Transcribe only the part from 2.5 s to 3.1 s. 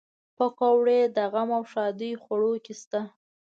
کې شته